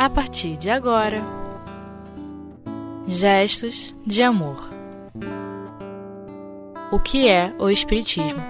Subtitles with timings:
[0.00, 1.22] a partir de agora.
[3.06, 4.56] Gestos de amor.
[6.90, 8.40] O que é o Espiritismo?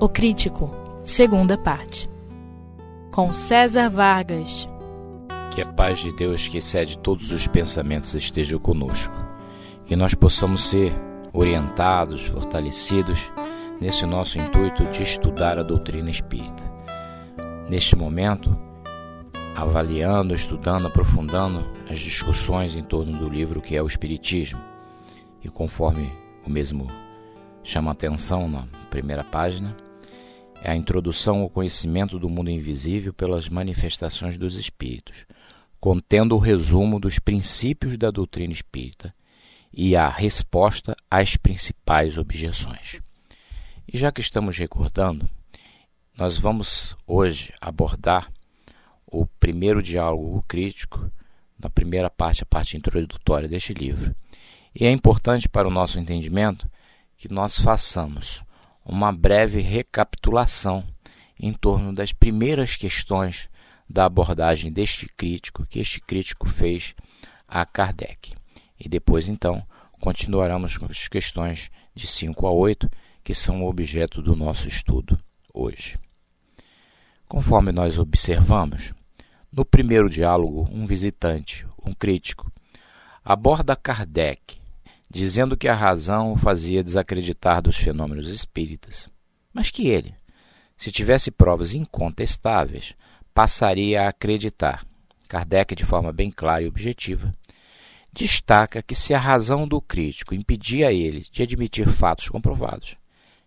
[0.00, 0.70] O Crítico,
[1.04, 2.08] segunda parte.
[3.12, 4.66] Com César Vargas.
[5.54, 9.12] Que a paz de Deus, que excede todos os pensamentos, esteja conosco.
[9.84, 10.94] Que nós possamos ser
[11.30, 13.30] orientados, fortalecidos
[13.78, 16.62] nesse nosso intuito de estudar a doutrina espírita.
[17.68, 18.69] Neste momento,
[19.54, 24.60] avaliando, estudando, aprofundando as discussões em torno do livro que é o Espiritismo.
[25.42, 26.12] E conforme
[26.46, 26.86] o mesmo
[27.62, 29.76] chama atenção na primeira página,
[30.62, 35.24] é a introdução ao conhecimento do mundo invisível pelas manifestações dos espíritos,
[35.80, 39.14] contendo o resumo dos princípios da doutrina espírita
[39.72, 43.00] e a resposta às principais objeções.
[43.92, 45.28] E já que estamos recordando,
[46.16, 48.30] nós vamos hoje abordar
[49.10, 51.10] o primeiro diálogo crítico,
[51.58, 54.14] na primeira parte, a parte introdutória deste livro.
[54.74, 56.70] E é importante para o nosso entendimento
[57.16, 58.42] que nós façamos
[58.84, 60.84] uma breve recapitulação
[61.38, 63.48] em torno das primeiras questões
[63.88, 66.94] da abordagem deste crítico que este crítico fez
[67.46, 68.34] a Kardec.
[68.78, 69.66] E depois, então,
[70.00, 72.88] continuaremos com as questões de 5 a 8,
[73.22, 75.18] que são o objeto do nosso estudo
[75.52, 75.98] hoje.
[77.28, 78.94] Conforme nós observamos,
[79.52, 82.50] no primeiro diálogo, um visitante, um crítico,
[83.24, 84.60] aborda Kardec,
[85.10, 89.08] dizendo que a razão o fazia desacreditar dos fenômenos espíritas,
[89.52, 90.14] mas que ele,
[90.76, 92.94] se tivesse provas incontestáveis,
[93.34, 94.86] passaria a acreditar.
[95.28, 97.34] Kardec, de forma bem clara e objetiva,
[98.12, 102.96] destaca que se a razão do crítico impedia ele de admitir fatos comprovados,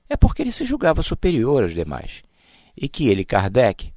[0.09, 2.23] é porque ele se julgava superior aos demais
[2.75, 3.92] e que ele, Kardec,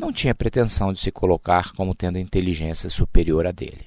[0.00, 3.86] não tinha pretensão de se colocar como tendo inteligência superior à dele.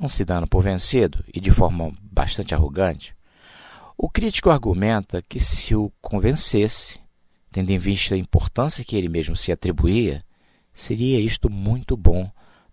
[0.00, 3.16] Não se dando por vencido e de forma bastante arrogante,
[3.98, 7.00] o crítico argumenta que se o convencesse,
[7.50, 10.24] tendo em vista a importância que ele mesmo se atribuía,
[10.72, 12.30] seria isto muito bom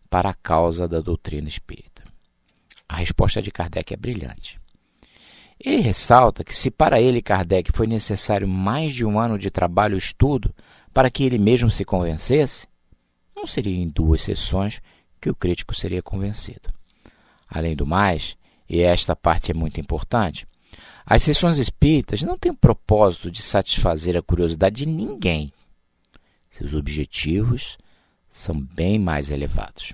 [0.08, 2.04] para a causa da doutrina espírita.
[2.88, 4.60] A resposta de Kardec é brilhante.
[5.60, 9.96] Ele ressalta que se para ele Kardec foi necessário mais de um ano de trabalho
[9.96, 10.54] e estudo
[10.94, 12.68] para que ele mesmo se convencesse,
[13.36, 14.82] não seria em duas sessões
[15.20, 16.70] que o crítico seria convencido.
[17.48, 18.36] Além do mais,
[18.68, 20.48] e esta parte é muito importante,
[21.06, 25.52] as sessões espíritas não têm o propósito de satisfazer a curiosidade de ninguém.
[26.50, 27.78] Seus objetivos
[28.30, 29.94] são bem mais elevados.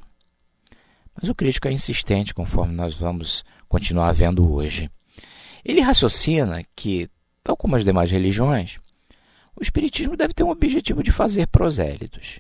[1.20, 4.90] Mas o crítico é insistente, conforme nós vamos continuar vendo hoje.
[5.66, 7.10] Ele raciocina que,
[7.44, 8.80] tal como as demais religiões,
[9.58, 12.40] o Espiritismo deve ter um objetivo de fazer prosélitos.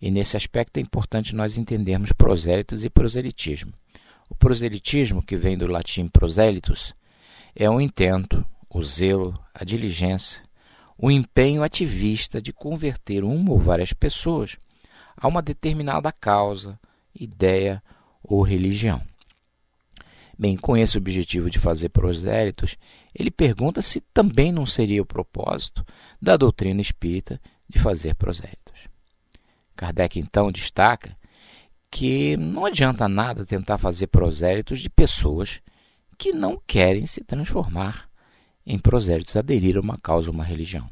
[0.00, 3.72] E nesse aspecto é importante nós entendermos prosélitos e proselitismo.
[4.28, 6.94] O proselitismo, que vem do latim prosélitos,
[7.54, 10.40] é o intento, o zelo, a diligência,
[10.96, 14.56] o empenho ativista de converter uma ou várias pessoas
[15.16, 16.78] a uma determinada causa,
[17.12, 17.82] ideia
[18.22, 19.02] ou religião.
[20.42, 22.76] Bem, com esse objetivo de fazer prosélitos,
[23.14, 25.86] ele pergunta se também não seria o propósito
[26.20, 28.88] da doutrina espírita de fazer prosélitos.
[29.76, 31.16] Kardec então destaca
[31.88, 35.60] que não adianta nada tentar fazer prosélitos de pessoas
[36.18, 38.08] que não querem se transformar
[38.66, 40.90] em prosélitos, aderir a uma causa, uma religião.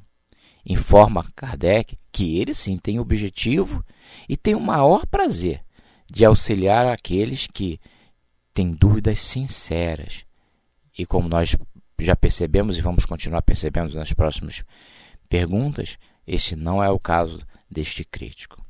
[0.65, 3.85] Informa Kardec que ele sim tem objetivo
[4.29, 5.61] e tem o maior prazer
[6.09, 7.81] de auxiliar aqueles que
[8.53, 10.25] tem dúvidas sinceras.
[10.97, 11.57] E como nós
[11.99, 14.65] já percebemos e vamos continuar percebendo nas próximas
[15.29, 17.41] perguntas, esse não é o caso
[17.71, 18.65] deste crítico.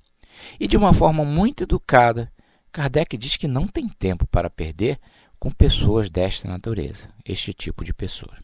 [0.58, 2.32] E de uma forma muito educada,
[2.72, 4.98] Kardec diz que não tem tempo para perder
[5.38, 8.36] com pessoas desta natureza, este tipo de pessoa.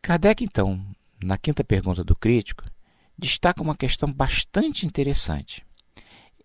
[0.00, 0.80] Kardec, então,
[1.22, 2.64] na quinta pergunta do crítico,
[3.18, 5.66] destaca uma questão bastante interessante.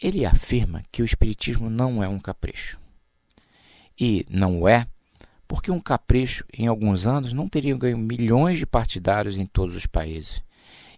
[0.02, 2.83] Ele afirma que o Espiritismo não é um capricho.
[4.00, 4.88] E não é,
[5.48, 9.86] porque um capricho, em alguns anos, não teria ganho milhões de partidários em todos os
[9.86, 10.42] países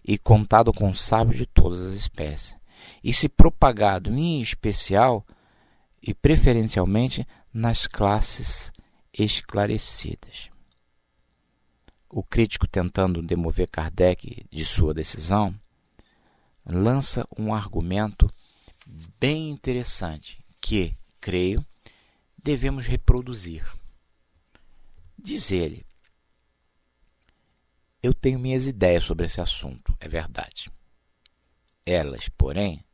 [0.06, 2.54] e contado com sábios de todas as espécies,
[3.02, 5.26] e se propagado em especial
[6.00, 8.70] e preferencialmente nas classes
[9.12, 10.48] esclarecidas.
[12.08, 15.52] O crítico, tentando demover Kardec de sua decisão,
[16.64, 18.32] lança um argumento
[19.18, 21.66] bem interessante que, creio,
[22.46, 23.66] devemos reproduzir.
[25.18, 25.84] Diz ele:
[28.00, 30.70] Eu tenho minhas ideias sobre esse assunto, é verdade.
[31.84, 32.84] Elas, porém,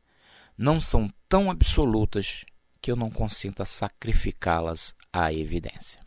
[0.57, 2.43] não são tão absolutas
[2.81, 6.01] que eu não consinta sacrificá-las à evidência.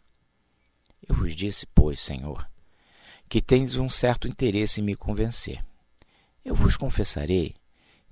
[1.08, 2.48] Eu vos disse, pois, Senhor,
[3.28, 5.64] que tendes um certo interesse em me convencer.
[6.44, 7.54] Eu vos confessarei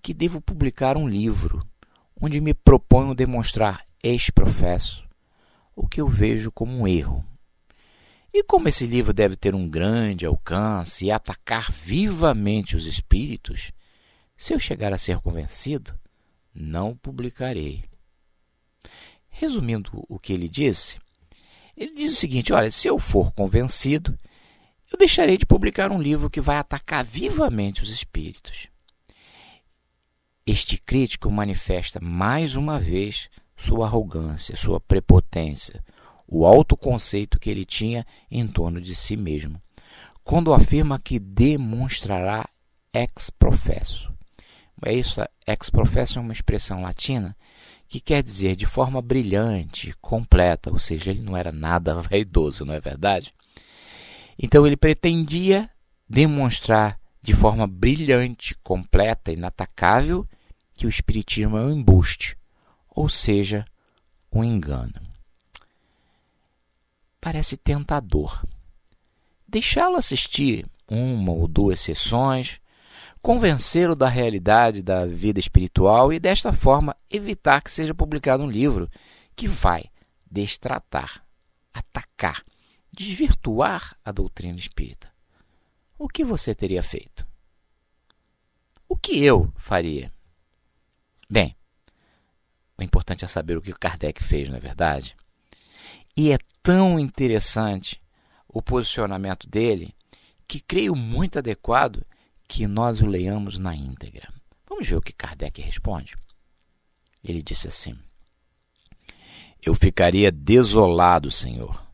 [0.00, 1.66] que devo publicar um livro
[2.20, 5.03] onde me proponho demonstrar ex-professo
[5.74, 7.24] o que eu vejo como um erro.
[8.32, 13.70] E como esse livro deve ter um grande alcance e atacar vivamente os espíritos,
[14.36, 15.94] se eu chegar a ser convencido,
[16.52, 17.84] não publicarei.
[19.28, 20.98] Resumindo o que ele disse,
[21.76, 24.18] ele diz o seguinte: olha, se eu for convencido,
[24.92, 28.68] eu deixarei de publicar um livro que vai atacar vivamente os espíritos.
[30.46, 35.82] Este crítico manifesta mais uma vez sua arrogância, sua prepotência,
[36.26, 39.60] o autoconceito que ele tinha em torno de si mesmo,
[40.22, 42.48] quando afirma que demonstrará
[42.92, 44.12] ex professo.
[44.82, 47.36] Essa ex professo é uma expressão latina
[47.86, 52.74] que quer dizer de forma brilhante, completa, ou seja, ele não era nada vaidoso, não
[52.74, 53.32] é verdade?
[54.38, 55.70] Então ele pretendia
[56.08, 60.28] demonstrar de forma brilhante, completa, inatacável,
[60.74, 62.36] que o Espiritismo é um embuste,
[62.94, 63.64] ou seja,
[64.32, 64.94] um engano.
[67.20, 68.44] Parece tentador.
[69.46, 72.61] Deixá-lo assistir uma ou duas sessões,
[73.23, 78.91] convencê-lo da realidade da vida espiritual e, desta forma, evitar que seja publicado um livro
[79.35, 79.85] que vai
[80.31, 81.25] destratar,
[81.73, 82.44] atacar,
[82.93, 85.12] desvirtuar a doutrina espírita.
[85.99, 87.26] O que você teria feito?
[88.88, 90.12] O que eu faria?
[91.31, 91.56] Bem,
[92.78, 95.16] o importante é saber o que o Kardec fez, não é verdade?
[96.16, 98.00] E é tão interessante
[98.48, 99.94] o posicionamento dele
[100.46, 102.04] que creio muito adequado
[102.46, 104.32] que nós o leiamos na íntegra.
[104.68, 106.16] Vamos ver o que Kardec responde.
[107.22, 107.96] Ele disse assim:
[109.64, 111.84] Eu ficaria desolado, Senhor,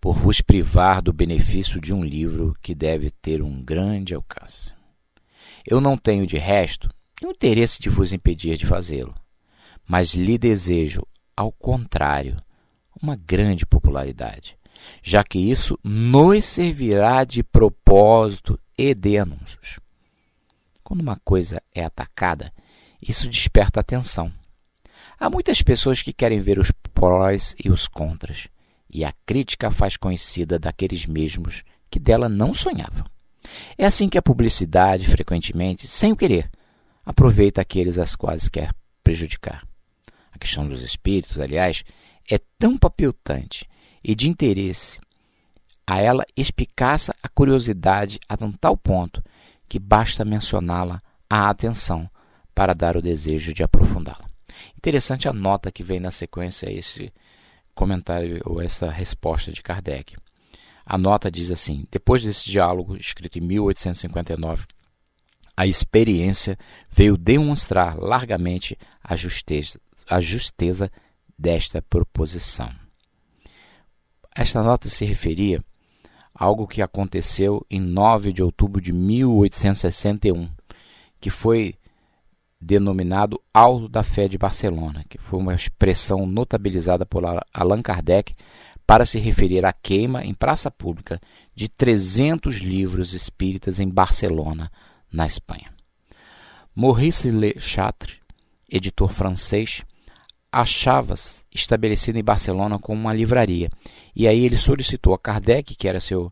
[0.00, 4.72] por vos privar do benefício de um livro que deve ter um grande alcance.
[5.66, 6.88] Eu não tenho, de resto,
[7.22, 9.14] interesse de vos impedir de fazê-lo,
[9.86, 11.06] mas lhe desejo,
[11.36, 12.40] ao contrário,
[13.02, 14.56] uma grande popularidade,
[15.02, 19.80] já que isso nos servirá de propósito e de anúncios.
[20.82, 22.52] Quando uma coisa é atacada,
[23.00, 24.32] isso desperta atenção.
[25.18, 28.48] Há muitas pessoas que querem ver os prós e os contras,
[28.90, 33.04] e a crítica faz conhecida daqueles mesmos que dela não sonhavam.
[33.76, 36.50] É assim que a publicidade, frequentemente, sem o querer,
[37.04, 39.66] aproveita aqueles às quais quer prejudicar.
[40.42, 41.84] Questão dos espíritos, aliás,
[42.28, 43.64] é tão papiltante
[44.02, 44.98] e de interesse
[45.86, 49.22] a ela espicaça a curiosidade a um tal ponto
[49.68, 51.00] que basta mencioná-la
[51.30, 52.10] à atenção
[52.52, 54.28] para dar o desejo de aprofundá-la.
[54.76, 57.12] Interessante a nota que vem na sequência a esse
[57.72, 60.16] comentário ou essa resposta de Kardec.
[60.84, 64.66] A nota diz assim: depois desse diálogo escrito em 1859,
[65.56, 66.58] a experiência
[66.90, 69.78] veio demonstrar largamente a justeza,
[70.12, 70.90] a justeza
[71.38, 72.70] desta proposição.
[74.34, 75.62] Esta nota se referia
[76.34, 80.50] a algo que aconteceu em 9 de outubro de 1861,
[81.20, 81.74] que foi
[82.60, 88.34] denominado Alto da Fé de Barcelona, que foi uma expressão notabilizada por Allan Kardec
[88.86, 91.20] para se referir à queima em praça pública
[91.54, 94.70] de 300 livros espíritas em Barcelona,
[95.10, 95.72] na Espanha.
[96.74, 98.20] Maurice Le Chatre,
[98.70, 99.84] editor francês,
[100.52, 103.70] achava-se estabelecido em Barcelona com uma livraria.
[104.14, 106.30] E aí ele solicitou a Kardec, que era seu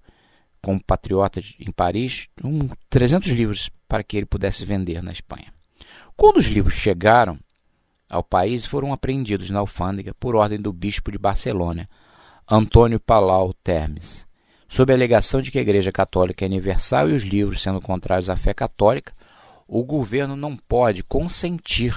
[0.60, 5.52] compatriota em Paris, um, 300 livros para que ele pudesse vender na Espanha.
[6.14, 7.38] Quando os livros chegaram
[8.10, 11.88] ao país, foram apreendidos na alfândega por ordem do bispo de Barcelona,
[12.50, 14.26] Antônio Palau Termes,
[14.68, 18.28] sob a alegação de que a Igreja Católica é universal e os livros sendo contrários
[18.28, 19.14] à fé católica,
[19.66, 21.94] o governo não pode consentir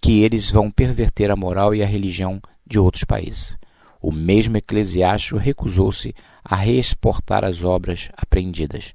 [0.00, 3.56] que eles vão perverter a moral e a religião de outros países.
[4.00, 6.14] O mesmo eclesiástico recusou-se
[6.44, 8.94] a reexportar as obras apreendidas,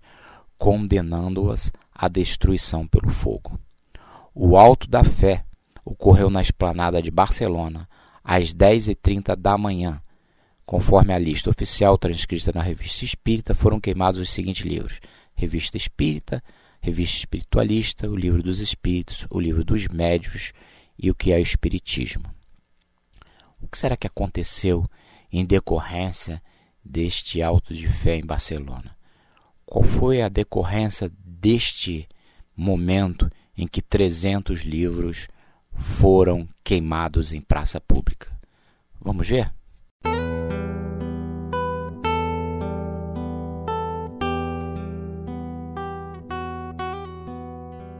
[0.57, 3.59] condenando-as à destruição pelo fogo.
[4.33, 5.43] O Alto da Fé
[5.85, 7.87] ocorreu na esplanada de Barcelona
[8.23, 10.01] às 10h30 da manhã.
[10.65, 15.01] Conforme a lista oficial transcrita na Revista Espírita, foram queimados os seguintes livros:
[15.35, 16.41] Revista Espírita,
[16.79, 20.53] Revista Espiritualista, o Livro dos Espíritos, o Livro dos Médios
[20.97, 22.23] e o que é o Espiritismo.
[23.61, 24.89] O que será que aconteceu
[25.31, 26.41] em decorrência
[26.83, 28.95] deste auto de fé em Barcelona?
[29.65, 32.07] Qual foi a decorrência deste
[32.55, 35.27] momento em que 300 livros
[35.73, 38.31] foram queimados em praça pública.
[39.01, 39.51] Vamos ver?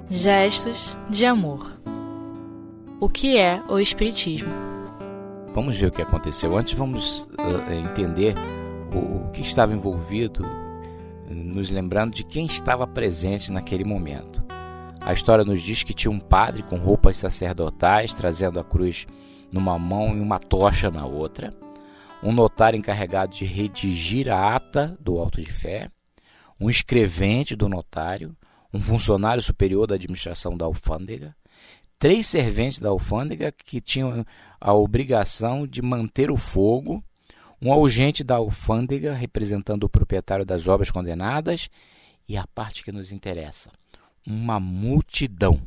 [0.10, 1.83] Gestos de amor.
[3.04, 4.50] O que é o Espiritismo?
[5.54, 6.58] Vamos ver o que aconteceu.
[6.58, 8.34] Antes, vamos uh, entender
[8.96, 10.42] o, o que estava envolvido,
[11.30, 14.40] nos lembrando de quem estava presente naquele momento.
[15.02, 19.06] A história nos diz que tinha um padre com roupas sacerdotais, trazendo a cruz
[19.52, 21.54] numa mão e uma tocha na outra,
[22.24, 25.92] um notário encarregado de redigir a ata do auto de fé,
[26.58, 28.34] um escrevente do notário,
[28.74, 31.36] um funcionário superior da administração da alfândega,
[32.04, 34.26] três serventes da alfândega que tinham
[34.60, 37.02] a obrigação de manter o fogo,
[37.62, 41.70] um agente da alfândega representando o proprietário das obras condenadas
[42.28, 43.72] e a parte que nos interessa,
[44.28, 45.62] uma multidão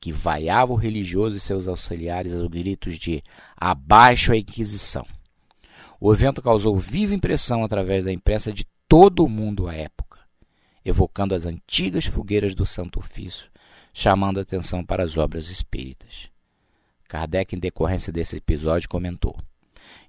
[0.00, 3.22] que vaiava o religioso e seus auxiliares aos gritos de
[3.54, 5.06] abaixo a Inquisição.
[6.00, 10.20] O evento causou viva impressão através da imprensa de todo o mundo à época,
[10.82, 13.50] evocando as antigas fogueiras do Santo Ofício,
[13.92, 16.30] chamando atenção para as obras espíritas.
[17.08, 19.36] Kardec, em decorrência desse episódio, comentou: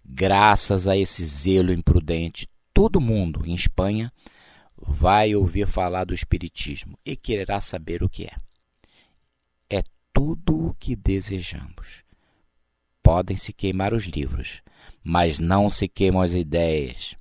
[0.05, 4.11] Graças a esse zelo imprudente, todo mundo em Espanha
[4.77, 8.35] vai ouvir falar do Espiritismo e quererá saber o que é.
[9.69, 9.83] É
[10.13, 12.03] tudo o que desejamos.
[13.01, 14.61] Podem se queimar os livros,
[15.03, 17.15] mas não se queimam as ideias.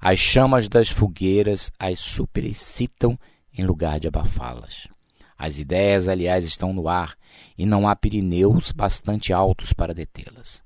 [0.00, 3.18] As chamas das fogueiras as superexcitam
[3.52, 4.88] em lugar de abafá-las.
[5.38, 7.16] As ideias, aliás, estão no ar
[7.56, 10.62] e não há Pirineus bastante altos para detê-las.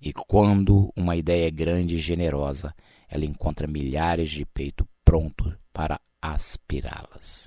[0.00, 2.74] E quando uma ideia é grande e generosa,
[3.08, 7.46] ela encontra milhares de peito prontos para aspirá-las.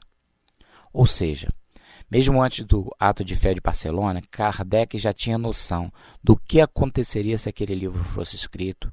[0.93, 1.49] Ou seja,
[2.09, 5.91] mesmo antes do ato de fé de Barcelona, Kardec já tinha noção
[6.23, 8.91] do que aconteceria se aquele livro fosse escrito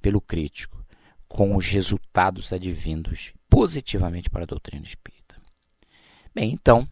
[0.00, 0.82] pelo crítico,
[1.28, 5.19] com os resultados advindos positivamente para a doutrina espírita.
[6.34, 6.88] Bem, então,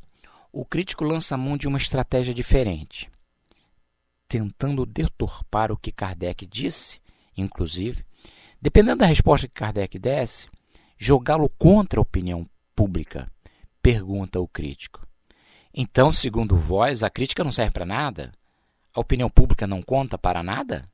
[0.52, 3.08] o crítico lança mão de uma estratégia diferente,
[4.26, 7.00] tentando deturpar o que Kardec disse,
[7.36, 8.04] inclusive,
[8.60, 10.48] dependendo da resposta que Kardec desse,
[10.98, 13.30] jogá-lo contra a opinião pública?
[13.80, 15.06] Pergunta o crítico.
[15.72, 18.32] Então, segundo vós, a crítica não serve para nada?
[18.92, 20.90] A opinião pública não conta para nada?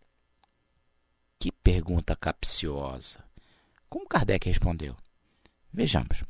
[1.39, 3.25] Que pergunta capciosa.
[3.89, 4.95] Como Kardec respondeu?
[5.73, 6.23] Vejamos.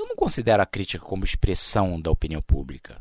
[0.00, 2.96] Eu não considero a crítica como expressão da opinião pública,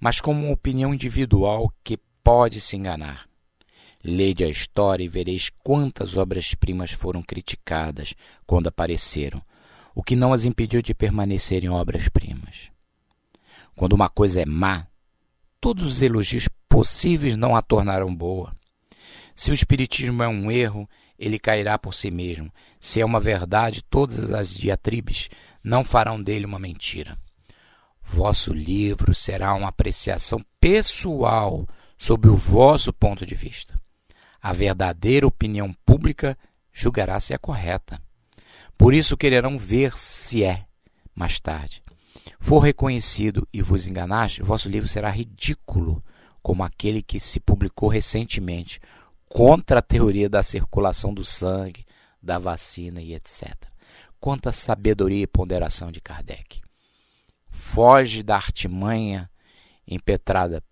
[0.00, 3.28] mas como uma opinião individual que pode se enganar.
[4.02, 8.14] Lede a história e vereis quantas obras-primas foram criticadas
[8.46, 9.42] quando apareceram,
[9.94, 12.70] o que não as impediu de permanecerem obras-primas.
[13.76, 14.86] Quando uma coisa é má,
[15.60, 18.56] todos os elogios possíveis não a tornarão boa.
[19.36, 22.50] Se o Espiritismo é um erro, ele cairá por si mesmo.
[22.80, 25.28] Se é uma verdade, todas as diatribes
[25.62, 27.18] não farão dele uma mentira.
[28.02, 33.80] Vosso livro será uma apreciação pessoal sob o vosso ponto de vista
[34.40, 36.36] a verdadeira opinião pública
[36.72, 38.00] julgará se é correta.
[38.76, 40.64] Por isso quererão ver se é,
[41.14, 41.82] mais tarde.
[42.40, 46.02] For reconhecido e vos enganaste, vosso livro será ridículo,
[46.42, 48.80] como aquele que se publicou recentemente
[49.28, 51.84] contra a teoria da circulação do sangue,
[52.22, 53.69] da vacina e etc.
[54.20, 56.60] Quanta sabedoria e ponderação de Kardec.
[57.48, 59.30] Foge da artimanha
[59.86, 60.62] impetrada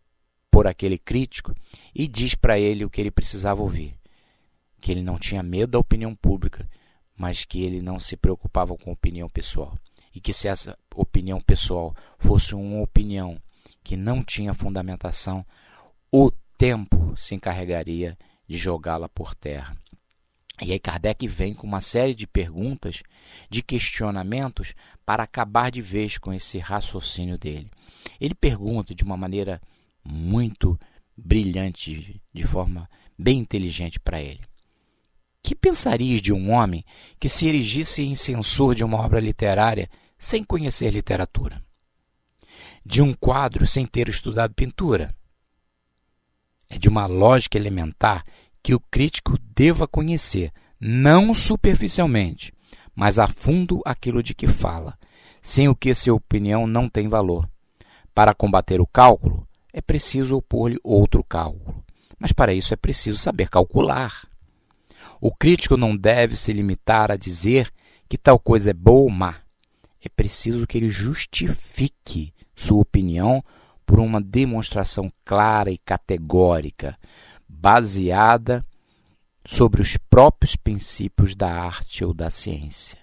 [0.50, 1.54] por aquele crítico
[1.94, 3.98] e diz para ele o que ele precisava ouvir:
[4.80, 6.68] que ele não tinha medo da opinião pública,
[7.16, 9.74] mas que ele não se preocupava com opinião pessoal.
[10.14, 13.40] E que se essa opinião pessoal fosse uma opinião
[13.82, 15.44] que não tinha fundamentação,
[16.12, 19.76] o tempo se encarregaria de jogá-la por terra.
[20.60, 23.02] E aí Kardec vem com uma série de perguntas,
[23.48, 24.74] de questionamentos,
[25.06, 27.70] para acabar de vez com esse raciocínio dele.
[28.20, 29.60] Ele pergunta de uma maneira
[30.04, 30.78] muito
[31.16, 34.40] brilhante, de forma bem inteligente para ele.
[35.42, 36.84] Que pensarias de um homem
[37.18, 39.88] que se erigisse em censor de uma obra literária
[40.18, 41.62] sem conhecer literatura?
[42.84, 45.14] De um quadro sem ter estudado pintura?
[46.68, 48.24] É de uma lógica elementar
[48.68, 52.52] que o crítico deva conhecer, não superficialmente,
[52.94, 54.94] mas a fundo aquilo de que fala,
[55.40, 57.48] sem o que sua opinião não tem valor.
[58.14, 61.82] Para combater o cálculo, é preciso opor-lhe outro cálculo.
[62.18, 64.28] Mas para isso é preciso saber calcular.
[65.18, 67.72] O crítico não deve se limitar a dizer
[68.06, 69.36] que tal coisa é boa ou má.
[70.04, 73.42] É preciso que ele justifique sua opinião
[73.86, 76.98] por uma demonstração clara e categórica,
[77.48, 78.64] baseada
[79.44, 82.98] sobre os próprios princípios da arte ou da ciência.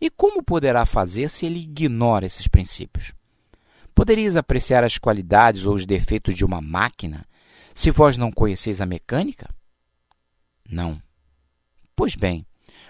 [0.00, 3.14] E como poderá fazer se ele ignora esses princípios?
[3.94, 7.26] Poderias apreciar as qualidades ou os defeitos de uma máquina
[7.72, 9.48] se vós não conheceis a mecânica?
[10.68, 11.00] Não.
[11.94, 12.46] Pois bem,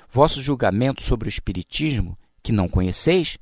[0.09, 3.39] vosso julgamento sobre o Espiritismo, que não conheceis,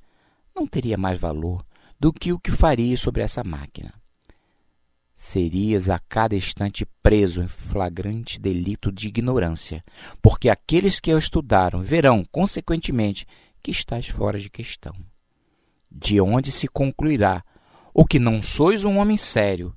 [0.54, 1.64] não teria mais valor
[1.98, 3.99] do que o que farias sobre essa máquina.
[5.22, 9.84] Serias a cada instante preso em flagrante delito de ignorância,
[10.22, 13.26] porque aqueles que a estudaram verão, consequentemente,
[13.62, 14.94] que estás fora de questão.
[15.90, 17.44] De onde se concluirá
[17.92, 19.76] o que não sois um homem sério,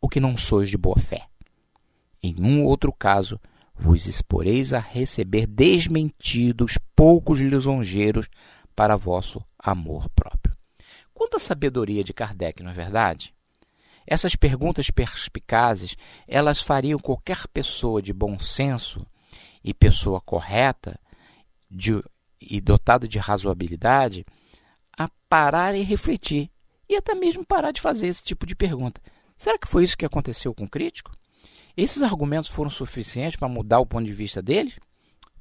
[0.00, 1.28] o que não sois de boa fé.
[2.20, 3.40] Em um outro caso,
[3.76, 8.28] vos exporeis a receber desmentidos poucos lisonjeiros
[8.74, 10.56] para vosso amor próprio.
[11.14, 13.32] Quanta sabedoria de Kardec, não é verdade?
[14.06, 15.96] Essas perguntas perspicazes,
[16.28, 19.06] elas fariam qualquer pessoa de bom senso
[19.62, 21.00] e pessoa correta
[21.70, 22.02] de,
[22.40, 24.26] e dotada de razoabilidade
[24.96, 26.50] a parar e refletir
[26.88, 29.00] e até mesmo parar de fazer esse tipo de pergunta.
[29.36, 31.12] Será que foi isso que aconteceu com o crítico?
[31.76, 34.78] Esses argumentos foram suficientes para mudar o ponto de vista deles?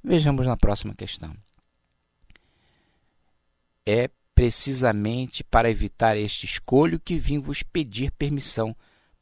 [0.03, 1.35] Vejamos na próxima questão.
[3.85, 8.75] É precisamente para evitar este escolho que vim vos pedir permissão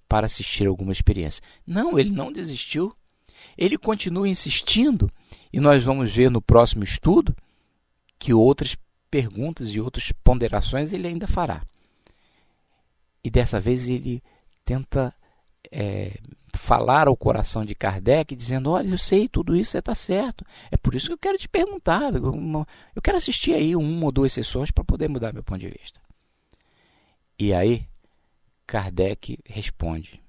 [0.07, 1.41] para assistir alguma experiência.
[1.65, 2.95] Não, ele não desistiu.
[3.57, 5.09] Ele continua insistindo
[5.51, 7.35] e nós vamos ver no próximo estudo
[8.19, 8.77] que outras
[9.09, 11.63] perguntas e outras ponderações ele ainda fará.
[13.23, 14.23] E dessa vez ele
[14.63, 15.13] tenta
[15.71, 16.19] é,
[16.71, 20.45] falar ao coração de Kardec, dizendo: Olha, eu sei tudo isso, você está certo.
[20.71, 22.13] É por isso que eu quero te perguntar.
[22.15, 25.99] Eu quero assistir aí uma ou duas sessões para poder mudar meu ponto de vista.
[27.37, 27.85] E aí,
[28.65, 30.23] Kardec responde: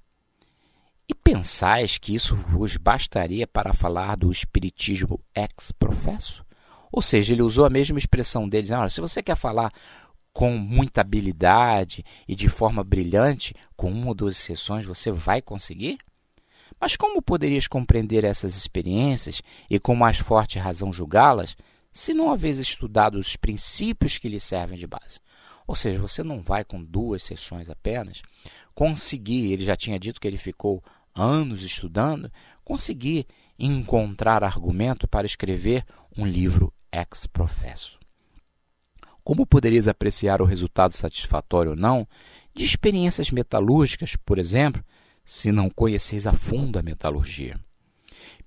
[1.09, 6.45] E pensais que isso vos bastaria para falar do espiritismo ex-professo?
[6.91, 9.73] Ou seja, ele usou a mesma expressão dele, dizendo: Olha, se você quer falar
[10.33, 15.99] com muita habilidade e de forma brilhante, com uma ou duas sessões você vai conseguir?
[16.81, 21.57] Mas como poderias compreender essas experiências e com mais forte razão julgá-las
[21.93, 25.21] se não haveis estudado os princípios que lhe servem de base?
[25.67, 28.23] Ou seja, você não vai com duas sessões apenas
[28.75, 30.83] conseguir, ele já tinha dito que ele ficou
[31.15, 32.31] anos estudando,
[32.65, 33.27] conseguir
[33.59, 35.85] encontrar argumento para escrever
[36.17, 37.99] um livro ex professo.
[39.23, 42.09] Como poderias apreciar o resultado satisfatório ou não
[42.55, 44.85] de experiências metalúrgicas, por exemplo,
[45.25, 47.59] se não conheceis a fundo a metalurgia?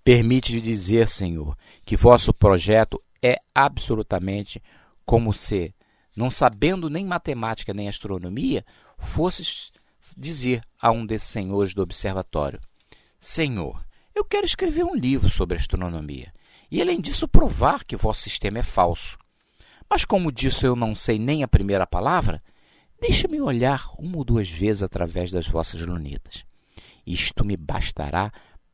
[0.04, 4.62] Permite-lhe dizer, Senhor, que vosso projeto é absolutamente
[5.06, 5.74] como se,
[6.16, 8.64] não sabendo nem matemática nem astronomia,
[8.98, 9.72] fosses
[10.16, 12.60] dizer a um desses senhores do observatório:
[13.20, 13.84] Senhor,
[14.14, 16.32] eu quero escrever um livro sobre astronomia
[16.72, 19.18] e, além disso, provar que vosso sistema é falso.
[19.90, 22.42] Mas como disso eu não sei nem a primeira palavra,
[23.00, 26.44] deixa-me olhar uma ou duas vezes através das vossas lunetas.
[27.06, 28.32] Isto me bastará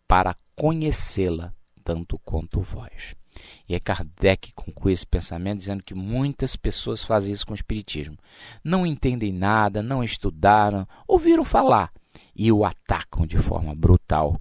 [0.07, 3.15] para conhecê-la tanto quanto vós.
[3.67, 8.17] E é Kardec conclui esse pensamento dizendo que muitas pessoas fazem isso com o Espiritismo.
[8.63, 11.91] Não entendem nada, não estudaram, ouviram falar
[12.35, 14.39] e o atacam de forma brutal.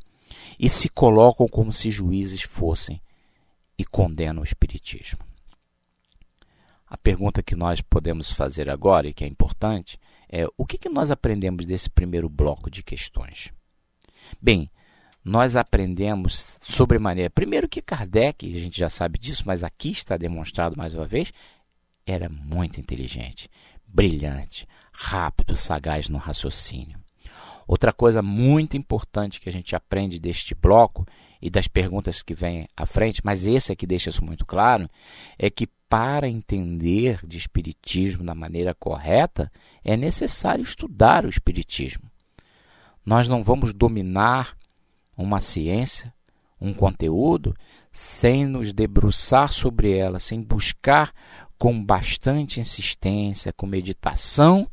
[0.59, 3.01] E se colocam como se juízes fossem
[3.79, 5.21] e condenam o Espiritismo.
[6.87, 9.99] A pergunta que nós podemos fazer agora e que é importante
[10.29, 13.53] é o que, que nós aprendemos desse primeiro bloco de questões?
[14.41, 14.71] Bem,
[15.25, 17.31] nós aprendemos sobremaneira.
[17.31, 21.33] Primeiro que Kardec, a gente já sabe disso, mas aqui está demonstrado mais uma vez,
[22.07, 23.49] era muito inteligente,
[23.87, 26.99] brilhante, rápido, sagaz no raciocínio.
[27.67, 31.07] Outra coisa muito importante que a gente aprende deste bloco
[31.41, 34.89] e das perguntas que vêm à frente, mas esse aqui deixa isso muito claro,
[35.39, 39.51] é que para entender de espiritismo da maneira correta,
[39.85, 42.11] é necessário estudar o espiritismo.
[43.11, 44.57] Nós não vamos dominar
[45.17, 46.15] uma ciência,
[46.61, 47.57] um conteúdo,
[47.91, 51.13] sem nos debruçar sobre ela, sem buscar
[51.59, 54.71] com bastante insistência, com meditação,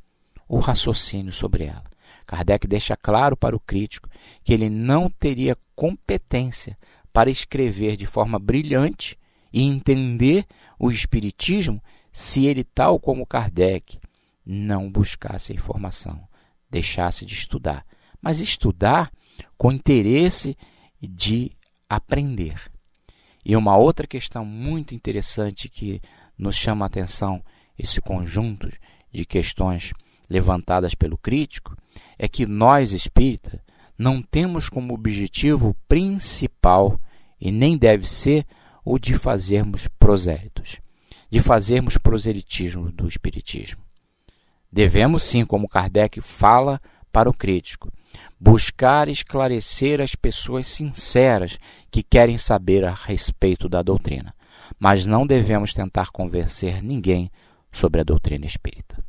[0.48, 1.86] o raciocínio sobre ela.
[2.28, 4.08] Kardec deixa claro para o crítico
[4.44, 6.78] que ele não teria competência
[7.12, 9.18] para escrever de forma brilhante
[9.52, 10.46] e entender
[10.78, 13.98] o Espiritismo se ele, tal como Kardec,
[14.46, 16.22] não buscasse a informação,
[16.70, 17.84] deixasse de estudar,
[18.22, 19.12] mas estudar
[19.58, 20.58] com interesse
[21.02, 21.52] de
[21.90, 22.60] aprender.
[23.46, 26.02] E uma outra questão muito interessante que
[26.38, 27.42] nos chama a atenção
[27.78, 28.70] esse conjunto
[29.12, 29.94] de questões
[30.30, 31.76] levantadas pelo crítico
[32.18, 33.62] é que nós espírita
[33.98, 37.00] não temos como objetivo principal
[37.40, 38.46] e nem deve ser
[38.86, 40.80] o de fazermos prosélitos,
[41.30, 43.82] de fazermos proselitismo do espiritismo.
[44.72, 46.80] Devemos sim, como Kardec fala
[47.12, 47.92] para o crítico,
[48.40, 51.58] buscar esclarecer as pessoas sinceras
[51.92, 54.34] que querem saber a respeito da doutrina,
[54.80, 57.32] mas não devemos tentar convencer ninguém
[57.72, 59.07] sobre a doutrina espírita.